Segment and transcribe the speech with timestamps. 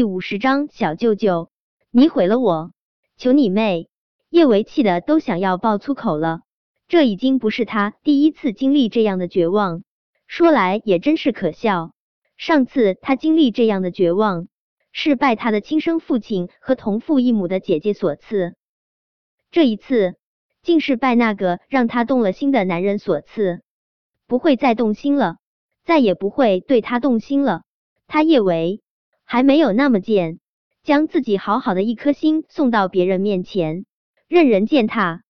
[0.00, 1.50] 第五十章，小舅舅，
[1.90, 2.72] 你毁了我！
[3.18, 3.90] 求你妹！
[4.30, 6.40] 叶维气的都想要爆粗口了。
[6.88, 9.82] 这已经不是他第一次经历这样的绝望，
[10.26, 11.92] 说来也真是可笑。
[12.38, 14.48] 上次他经历这样的绝望，
[14.90, 18.54] 是拜他的亲生父亲和同父异母的姐姐所赐。
[19.50, 20.14] 这一次，
[20.62, 23.60] 竟是拜那个让他动了心的男人所赐。
[24.26, 25.36] 不会再动心了，
[25.84, 27.64] 再也不会对他动心了。
[28.06, 28.80] 他叶维。
[29.32, 30.40] 还没有那么贱，
[30.82, 33.86] 将自己好好的一颗心送到别人面前，
[34.26, 35.22] 任人践踏。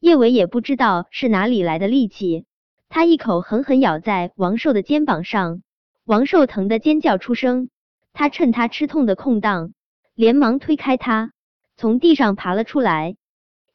[0.00, 2.46] 叶伟也不知道是哪里来的力气，
[2.88, 5.60] 他一口狠狠咬在王寿的肩膀上，
[6.06, 7.68] 王寿疼得尖叫出声。
[8.14, 9.74] 他趁他吃痛的空档，
[10.14, 11.32] 连忙推开他，
[11.76, 13.16] 从地上爬了出来。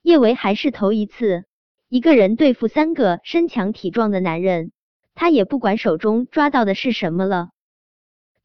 [0.00, 1.44] 叶维还是头一次
[1.90, 4.72] 一个人对付三个身强体壮的男人，
[5.14, 7.50] 他也不管手中抓到的是什么了。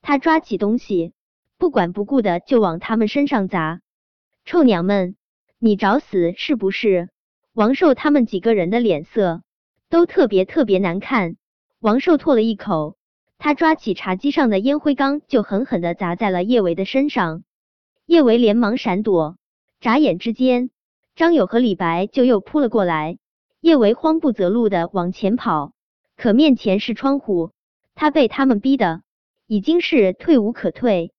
[0.05, 1.13] 他抓起东西，
[1.57, 3.79] 不管不顾的就往他们身上砸。
[4.43, 5.15] 臭娘们，
[5.59, 7.09] 你找死是不是？
[7.53, 9.43] 王寿他们几个人的脸色
[9.89, 11.37] 都特别特别难看。
[11.79, 12.97] 王寿唾了一口，
[13.37, 17.43] 他抓起茶几上的烟灰缸就狠狠的砸在了叶维的身上。
[18.05, 19.37] 叶维连忙闪躲，
[19.79, 20.69] 眨眼之间，
[21.15, 23.19] 张友和李白就又扑了过来。
[23.61, 25.71] 叶维慌不择路的往前跑，
[26.17, 27.51] 可面前是窗户，
[27.95, 29.01] 他被他们逼的。
[29.47, 31.13] 已经是退无可退。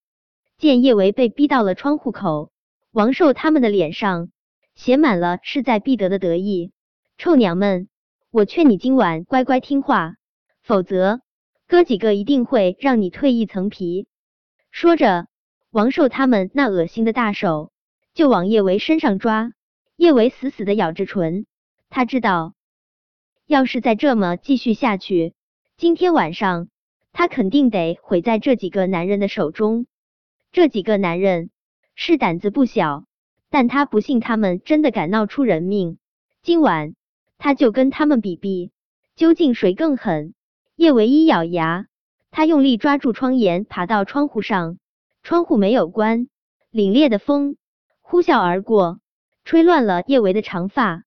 [0.57, 2.51] 见叶维被逼到了窗户口，
[2.91, 4.29] 王寿他们的脸上
[4.73, 6.71] 写满了势在必得的得意。
[7.17, 7.89] 臭娘们，
[8.31, 10.15] 我劝你今晚乖乖听话，
[10.63, 11.21] 否则
[11.67, 14.07] 哥几个一定会让你蜕一层皮。
[14.71, 15.27] 说着，
[15.71, 17.71] 王寿他们那恶心的大手
[18.13, 19.51] 就往叶维身上抓。
[19.97, 21.45] 叶维死死的咬着唇，
[21.89, 22.53] 他知道，
[23.45, 25.33] 要是再这么继续下去，
[25.77, 26.67] 今天晚上。
[27.17, 29.85] 他肯定得毁在这几个男人的手中。
[30.51, 31.49] 这几个男人
[31.95, 33.05] 是胆子不小，
[33.49, 35.97] 但他不信他们真的敢闹出人命。
[36.43, 36.93] 今晚
[37.37, 38.71] 他就跟他们比比，
[39.15, 40.33] 究竟谁更狠。
[40.75, 41.85] 叶唯一咬牙，
[42.31, 44.77] 他用力抓住窗沿，爬到窗户上。
[45.23, 46.27] 窗户没有关，
[46.69, 47.55] 凛冽的风
[48.01, 48.99] 呼啸而过，
[49.45, 51.03] 吹乱了叶维的长发。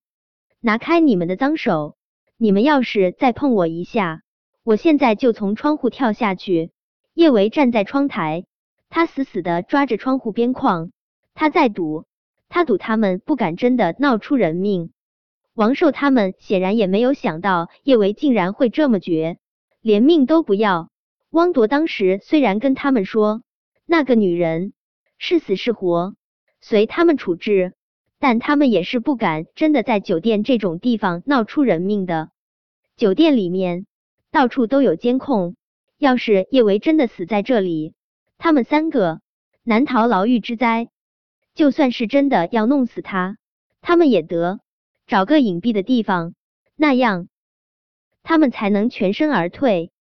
[0.59, 1.97] 拿开你们的脏手！
[2.35, 4.23] 你们要是再碰我一下！
[4.69, 6.69] 我现在就从窗户跳下去。
[7.15, 8.45] 叶维站在窗台，
[8.87, 10.91] 他死死的抓着窗户边框，
[11.33, 12.05] 他在赌，
[12.49, 14.91] 他赌他们不敢真的闹出人命。
[15.55, 19.39] 王寿他们显然也没有想到叶维竟然会这么绝，
[19.81, 20.91] 连命都不要。
[21.31, 23.41] 汪铎当时虽然跟他们说
[23.87, 24.73] 那个女人
[25.17, 26.13] 是死是活
[26.61, 27.73] 随他们处置，
[28.19, 32.29] 但他们也是不敢真的在酒店这种地方闹出人命的。
[32.97, 33.87] 酒店里面。
[34.31, 35.55] 到处都有监控，
[35.97, 37.93] 要是叶维真的死在这里，
[38.37, 39.21] 他们三个
[39.63, 40.89] 难逃牢狱之灾。
[41.55, 43.37] 就算是真的要弄死他，
[43.81, 44.59] 他们也得
[45.07, 46.35] 找个隐蔽的地方，
[46.75, 47.27] 那样
[48.23, 49.91] 他们才能全身而退。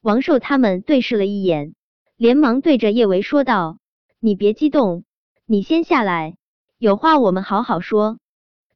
[0.00, 1.74] 王寿他们对视了一眼，
[2.16, 3.78] 连忙对着叶维说道
[4.20, 5.04] ：“你别激动，
[5.46, 6.36] 你先下来，
[6.78, 8.18] 有话我们好好说。”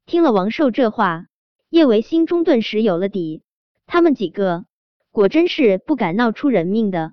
[0.07, 1.27] 听了王寿这话，
[1.69, 3.43] 叶维心中顿时有了底，
[3.87, 4.65] 他们几个。
[5.13, 7.13] 果真是不敢闹出人命的，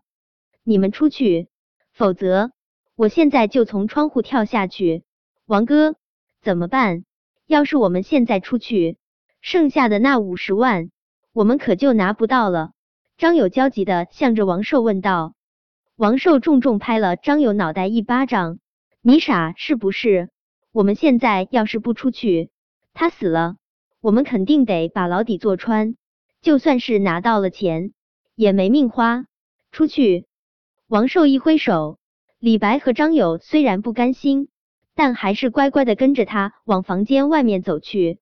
[0.64, 1.50] 你们出去，
[1.92, 2.54] 否则
[2.96, 5.04] 我现在就从窗户跳下去。
[5.46, 5.96] 王哥，
[6.42, 7.04] 怎么办？
[7.46, 8.98] 要是我们现在出去，
[9.42, 10.92] 剩下的那五十万，
[11.34, 12.72] 我们可就拿不到了。
[13.18, 15.34] 张友焦急的向着王寿问道。
[15.98, 18.60] 王寿重重拍了张友脑袋一巴掌
[19.04, 20.30] ：“你傻是不是？
[20.72, 22.50] 我们现在要是不出去，
[22.94, 23.58] 他死了，
[24.00, 25.96] 我们肯定得把牢底坐穿。”
[26.42, 27.94] 就算是拿到了钱，
[28.36, 29.26] 也没命花。
[29.72, 30.26] 出去！
[30.88, 32.00] 王寿一挥手，
[32.40, 34.48] 李白和张友虽然不甘心，
[34.96, 38.20] 但还是乖乖的跟着他往房间外面走去。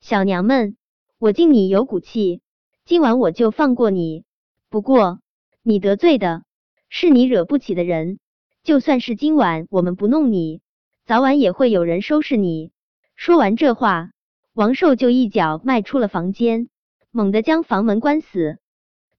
[0.00, 0.76] 小娘们，
[1.18, 2.42] 我敬你有骨气，
[2.84, 4.24] 今晚我就放过你。
[4.68, 5.20] 不过，
[5.62, 6.44] 你得罪的
[6.88, 8.18] 是你惹不起的人。
[8.62, 10.60] 就算是今晚我们不弄你，
[11.06, 12.70] 早晚也会有人收拾你。
[13.14, 14.10] 说完这话，
[14.52, 16.68] 王寿就一脚迈出了房间。
[17.16, 18.58] 猛地将房门关死，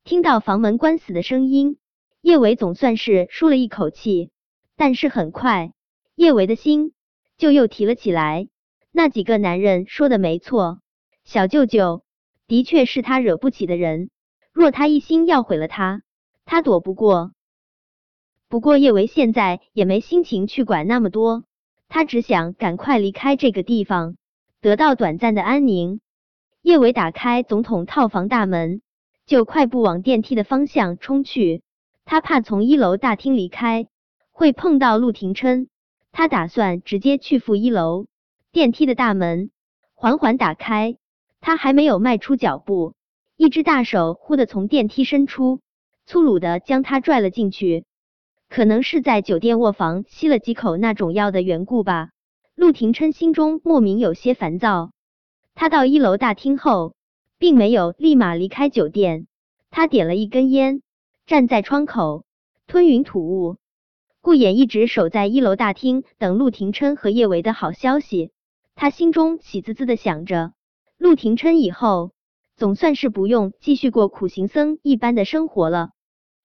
[0.03, 1.79] 听到房门关死的声音，
[2.21, 4.29] 叶维总算是舒了一口气。
[4.75, 5.73] 但是很快，
[6.13, 6.93] 叶维的心
[7.39, 8.49] 就又提了起来。
[8.91, 10.79] 那几个男人说的没错，
[11.23, 12.03] 小舅舅
[12.45, 14.11] 的确是他惹不起的人。
[14.53, 16.03] 若他一心要毁了他，
[16.45, 17.31] 他躲不过。
[18.47, 21.45] 不过叶维现在也没心情去管那么多，
[21.87, 24.17] 他只想赶快离开这个地方，
[24.61, 25.99] 得到短暂的安宁。
[26.67, 28.81] 叶伟打开总统套房大门，
[29.25, 31.61] 就快步往电梯的方向冲去。
[32.03, 33.87] 他怕从一楼大厅离开
[34.33, 35.69] 会碰到陆廷琛，
[36.11, 38.05] 他打算直接去负一楼。
[38.51, 39.49] 电梯的大门
[39.95, 40.97] 缓缓打开，
[41.39, 42.95] 他还没有迈出脚步，
[43.37, 45.61] 一只大手忽的从电梯伸出，
[46.05, 47.85] 粗鲁的将他拽了进去。
[48.49, 52.09] 可能是在酒店卧房吸了几口那种药的缘故吧。
[52.55, 54.91] 陆廷琛心中莫名有些烦躁。
[55.59, 56.93] 他到一楼大厅后，
[57.39, 59.25] 并没有立马离开酒店，
[59.71, 60.83] 他点了一根烟，
[61.25, 62.25] 站在窗口
[62.67, 63.57] 吞云吐雾。
[64.21, 68.29] 顾衍一直守在一楼大厅等陆廷琛和叶维的好消息，
[68.75, 70.53] 他心中喜滋滋的想着，
[70.99, 72.11] 陆廷琛以后
[72.55, 75.89] 总算是不用继续过苦行僧一般的生活了，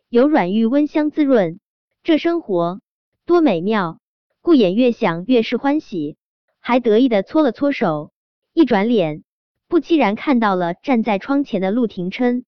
[0.09, 1.61] 有软玉温香滋润，
[2.03, 2.81] 这生活
[3.27, 3.99] 多美妙。
[4.41, 6.17] 顾衍越想越是欢喜，
[6.61, 8.11] 还得意的搓了搓手，
[8.55, 9.25] 一转脸，
[9.67, 12.45] 不期然看到了站在窗前的陆廷琛。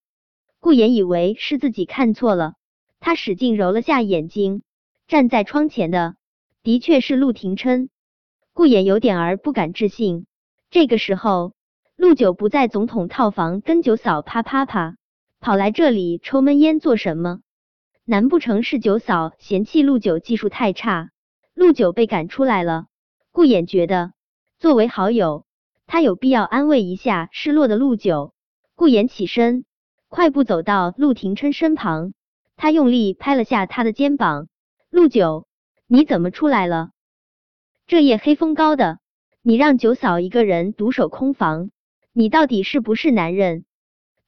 [0.60, 2.54] 顾衍以为是自己看错了，
[3.00, 4.62] 他使劲揉了下眼睛，
[5.08, 6.16] 站在窗前的
[6.62, 7.88] 的确是陆廷琛。
[8.52, 10.26] 顾衍有点儿不敢置信。
[10.70, 11.54] 这个时候，
[11.96, 14.96] 陆九不在总统套房跟九嫂啪啪啪，
[15.40, 17.40] 跑来这里抽闷烟做什么？
[18.04, 21.08] 难不成是九嫂嫌弃陆九技术太差？
[21.54, 22.88] 陆九被赶出来了，
[23.32, 24.12] 顾衍觉得
[24.58, 25.46] 作为好友，
[25.86, 28.32] 他有必要安慰一下失落的陆九。
[28.74, 29.64] 顾衍起身，
[30.08, 32.12] 快步走到陆廷琛身旁，
[32.56, 34.48] 他用力拍了下他的肩膀
[34.90, 35.46] ：“陆九，
[35.86, 36.90] 你怎么出来了？
[37.86, 38.98] 这夜黑风高的，
[39.42, 41.70] 你让九嫂一个人独守空房，
[42.12, 43.64] 你到底是不是男人？”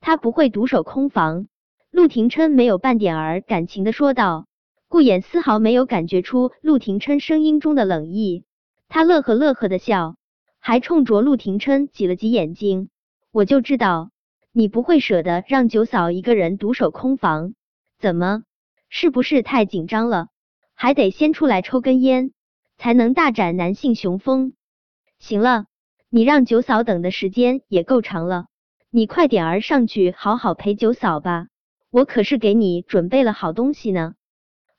[0.00, 1.49] 他不会独守空房。
[1.91, 4.47] 陆廷琛没有半点儿感情的说道。
[4.88, 8.44] 顾衍丝毫没有感觉出陆廷琛声音中的冷意，
[8.88, 10.14] 他乐呵乐呵的笑，
[10.67, 12.89] 还冲着陆廷琛挤了挤眼睛。
[13.31, 14.11] 我就知道
[14.51, 17.55] 你不会舍得让九嫂一个人独守空房，
[18.01, 18.43] 怎么，
[18.89, 20.27] 是不是太紧张了？
[20.75, 22.33] 还得先出来抽根烟，
[22.79, 24.55] 才能大展男性雄风。
[25.21, 25.67] 行了，
[26.11, 28.47] 你让九嫂等的时间也够长了，
[28.91, 31.47] 你快点儿上去好好陪九嫂吧，
[31.93, 34.15] 我可是给你准备了好东西呢。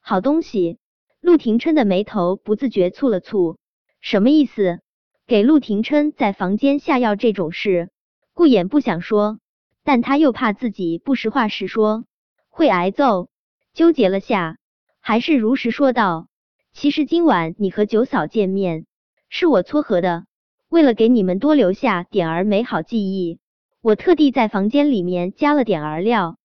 [0.01, 0.79] 好东西，
[1.21, 3.55] 陆廷琛的眉头不自觉蹙了蹙，
[4.01, 4.81] 什么意思？
[5.27, 7.89] 给陆廷琛在房间下药这种事，
[8.33, 9.39] 顾衍不想说，
[9.83, 12.05] 但他又怕自己不实话实说
[12.47, 13.27] 会挨揍，
[13.73, 14.57] 纠结了下，
[15.01, 16.29] 还是如实说道
[16.71, 18.85] ：“其实今晚你和九嫂见面，
[19.27, 20.23] 是我撮合的，
[20.69, 23.39] 为了给你们多留下点儿美好记忆，
[23.81, 26.37] 我特地在房间里面加了点儿料。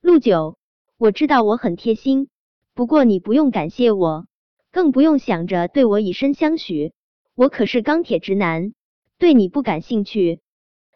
[0.00, 0.56] 陆九，
[0.98, 2.28] 我知道我很贴心。”
[2.74, 4.26] 不过你不用感谢我，
[4.70, 6.92] 更不用想着对我以身相许。
[7.40, 8.74] 我可是钢铁直男，
[9.16, 10.40] 对你不感兴趣。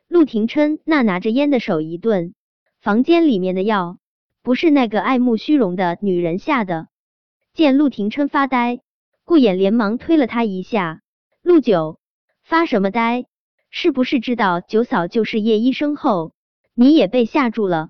[0.09, 2.35] 陆廷琛那拿着烟的手一顿，
[2.83, 3.97] 房间里面的药
[4.43, 6.89] 不是那个爱慕虚荣的女人下的。
[7.55, 8.81] 见陆廷琛发呆，
[9.25, 11.01] 顾衍连忙推了他一下。
[11.41, 11.99] 陆九，
[12.43, 13.25] 发什么呆？
[13.71, 16.35] 是不是知道九嫂就是叶医生后，
[16.75, 17.89] 你也被吓住了？